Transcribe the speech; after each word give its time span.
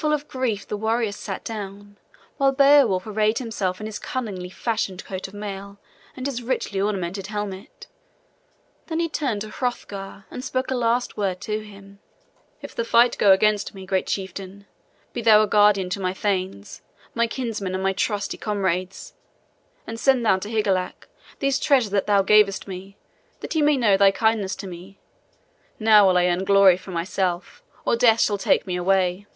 Full 0.00 0.12
of 0.12 0.28
grief, 0.28 0.64
the 0.64 0.76
warriors 0.76 1.16
sat 1.16 1.42
down, 1.42 1.96
while 2.36 2.52
Beowulf 2.52 3.04
arrayed 3.04 3.38
himself 3.38 3.80
in 3.80 3.86
his 3.86 3.98
cunningly 3.98 4.48
fashioned 4.48 5.04
coat 5.04 5.26
of 5.26 5.34
mail 5.34 5.78
and 6.16 6.24
his 6.24 6.40
richly 6.40 6.80
ornamented 6.80 7.26
helmet. 7.26 7.88
Then 8.86 9.00
he 9.00 9.08
turned 9.08 9.40
to 9.40 9.48
Hrothgar 9.50 10.24
and 10.30 10.44
spoke 10.44 10.70
a 10.70 10.76
last 10.76 11.16
word 11.16 11.40
to 11.40 11.64
him. 11.66 11.98
"If 12.62 12.76
the 12.76 12.84
fight 12.84 13.18
go 13.18 13.32
against 13.32 13.74
me, 13.74 13.84
great 13.86 14.06
chieftain, 14.06 14.66
be 15.12 15.20
thou 15.20 15.42
a 15.42 15.48
guardian 15.48 15.90
to 15.90 16.00
my 16.00 16.14
thanes, 16.14 16.80
my 17.12 17.26
kinsmen 17.26 17.74
and 17.74 17.82
my 17.82 17.92
trusty 17.92 18.36
comrades; 18.38 19.14
and 19.84 19.98
send 19.98 20.24
thou 20.24 20.36
to 20.38 20.48
Higelac 20.48 21.08
those 21.40 21.58
treasures 21.58 21.90
that 21.90 22.06
thou 22.06 22.22
gavest 22.22 22.68
me, 22.68 22.96
that 23.40 23.54
he 23.54 23.62
may 23.62 23.76
know 23.76 23.96
thy 23.96 24.12
kindness 24.12 24.54
to 24.56 24.68
me. 24.68 25.00
Now 25.80 26.06
will 26.06 26.16
I 26.18 26.26
earn 26.28 26.44
glory 26.44 26.76
for 26.76 26.92
myself, 26.92 27.64
or 27.84 27.96
death 27.96 28.20
shall 28.20 28.38
take 28.38 28.64
me 28.64 28.76
away." 28.76 29.26